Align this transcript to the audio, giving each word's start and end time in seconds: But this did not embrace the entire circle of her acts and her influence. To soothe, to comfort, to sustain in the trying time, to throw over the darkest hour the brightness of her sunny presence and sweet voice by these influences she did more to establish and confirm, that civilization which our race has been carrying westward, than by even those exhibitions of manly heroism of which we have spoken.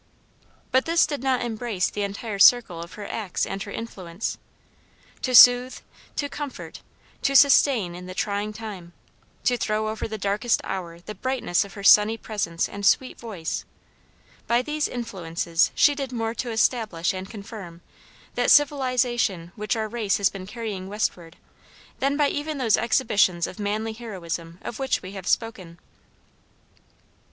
But 0.71 0.85
this 0.85 1.05
did 1.05 1.21
not 1.21 1.43
embrace 1.43 1.87
the 1.91 2.01
entire 2.01 2.39
circle 2.39 2.81
of 2.81 2.93
her 2.93 3.05
acts 3.05 3.45
and 3.45 3.61
her 3.61 3.71
influence. 3.71 4.39
To 5.21 5.35
soothe, 5.35 5.77
to 6.15 6.27
comfort, 6.27 6.81
to 7.21 7.35
sustain 7.35 7.93
in 7.93 8.07
the 8.07 8.15
trying 8.15 8.51
time, 8.51 8.93
to 9.43 9.57
throw 9.59 9.89
over 9.89 10.07
the 10.07 10.17
darkest 10.17 10.59
hour 10.63 10.99
the 10.99 11.13
brightness 11.13 11.63
of 11.63 11.73
her 11.73 11.83
sunny 11.83 12.17
presence 12.17 12.67
and 12.67 12.83
sweet 12.83 13.19
voice 13.19 13.63
by 14.47 14.63
these 14.63 14.87
influences 14.87 15.69
she 15.75 15.93
did 15.93 16.11
more 16.11 16.33
to 16.33 16.49
establish 16.49 17.13
and 17.13 17.29
confirm, 17.29 17.81
that 18.33 18.49
civilization 18.49 19.51
which 19.55 19.75
our 19.75 19.87
race 19.87 20.17
has 20.17 20.31
been 20.31 20.47
carrying 20.47 20.87
westward, 20.87 21.37
than 21.99 22.17
by 22.17 22.27
even 22.27 22.57
those 22.57 22.75
exhibitions 22.75 23.45
of 23.45 23.59
manly 23.59 23.93
heroism 23.93 24.57
of 24.63 24.79
which 24.79 25.03
we 25.03 25.11
have 25.11 25.27
spoken. 25.27 25.77